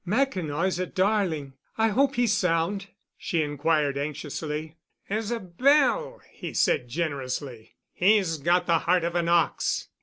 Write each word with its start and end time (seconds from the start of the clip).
"Mackinaw 0.03 0.63
is 0.63 0.79
a 0.79 0.87
darling. 0.87 1.53
I 1.77 1.89
hope 1.89 2.15
he's 2.15 2.33
sound?" 2.33 2.87
she 3.19 3.43
inquired 3.43 3.99
anxiously. 3.99 4.77
"As 5.11 5.29
a 5.29 5.39
bell," 5.39 6.21
he 6.31 6.55
said 6.55 6.87
generously. 6.89 7.75
"He's 7.93 8.39
got 8.39 8.65
the 8.65 8.79
heart 8.79 9.03
of 9.03 9.13
an 9.13 9.29
ox. 9.29 9.89